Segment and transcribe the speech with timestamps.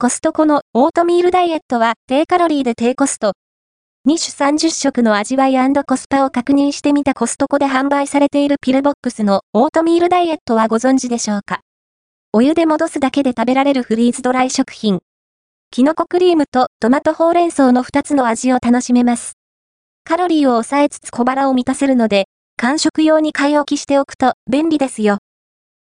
[0.00, 3.32] コストコのオートミールダイエットは低カロリーで低コスト。
[4.06, 11.62] 2種30食の味わいコスパを確認してみたコストコで販売されているピルボックスのオートミールダイエットはご存知でしょうか？
[12.32, 15.00] お湯で戻すだけで食べられるフリーズドライ食品。
[15.72, 19.32] キノコクリームとトマトほうれん草の2つの味を楽しめます。
[20.04, 22.26] カロリーを抑えつつ小腹を満たせるので、
[22.56, 25.18] 完食用に買い置きしておくと便利ですよ。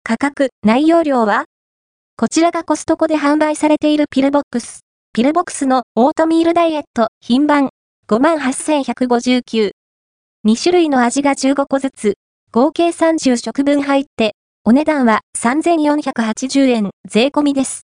[0.05, 1.47] 価格、内容量は
[2.23, 4.85] こちらがコストコで販売されているピルボックス。
[5.13, 7.71] ピルボックスのオートミールダイエット、品番、
[8.07, 9.73] 58,159。
[10.47, 12.15] 2種類の味が15個ずつ、
[12.53, 17.87] 合計30食分入って、お値段は3,480円、税込みです。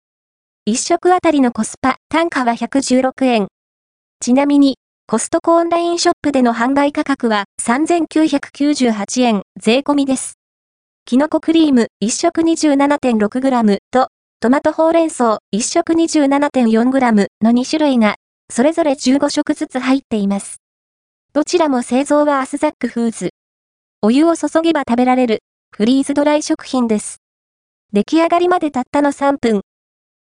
[0.69, 3.47] 1食あたりのコスパ、単価は116円。
[4.19, 10.39] ちなみに、コストコオンラインショップでの販売価格は3,998円、税込みです。
[11.07, 14.09] キノコクリーム1食 27.6g と、
[14.41, 18.15] トマトほうれん草1食 27.4g の2種類が、
[18.51, 20.63] それぞれ15食ずつ入っています。
[21.35, 23.31] どちらも製造はアスザックフーズ。
[24.01, 25.41] お湯を注げば食べられる、
[25.77, 27.19] フリーズドライ食品です。
[27.93, 29.61] 出来上がりまでたったの3分。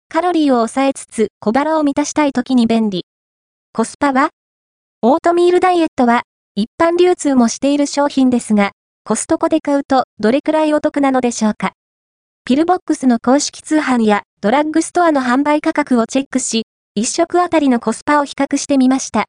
[0.09, 3.05] カロリーを抑えつつ小腹を満たしたい時に便利。
[3.75, 4.31] コスパは？
[5.03, 6.23] オートミールダイエットは
[6.55, 8.71] 一般流通もしている商品ですが、
[9.03, 11.73] コストコで買うとどれくらいお得なのでしょうか？
[12.45, 16.65] ピルボックスの公式通販やドラッグストアの販売価格をチェックし、
[16.99, 19.25] 1食あたりのコスパを比較してみました。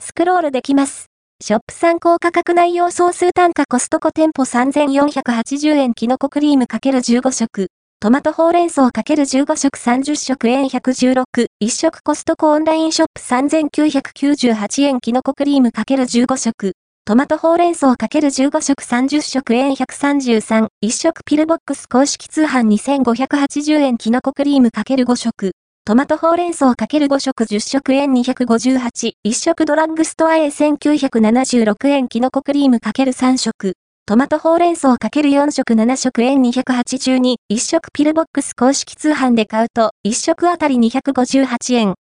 [0.00, 1.06] スクロールできます。
[1.42, 7.66] ショップ参考価格内容総数単価コストコ店舗3480円キノコクリーム ×15 食。
[7.98, 11.24] トマトほうれん草 ×15 食30食円116。
[11.62, 16.72] 1食コストコオンラインショップ3998円キノコクリーム ×15 食。
[17.04, 25.50] トマトほうれん草 ×15 食30食円133、1食ピルボックス公式通販2580円キノコクリーム ×5 食。
[25.84, 33.72] トマトほうれん草 ×5 食10食円258、1食ドラッグストアへ1976円キノコクリーム ×3 食。
[34.06, 41.94] トマトほうれん草 ×4 食7食円282、1食ピルボックス公式通販で買うと、1食あたり258円。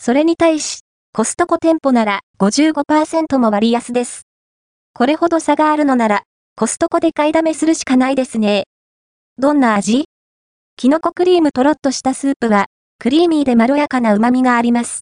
[0.00, 0.80] それに対し、
[1.14, 4.22] コストコ店舗なら55%も割安です。
[4.94, 6.22] これほど差があるのなら、
[6.56, 8.64] コストコで買いだめするしかないですね。
[9.36, 10.06] どんな味？
[10.76, 12.68] キノコクリームとろっとしたスープは、
[12.98, 15.00] クリーミーでまろやかな旨味があります。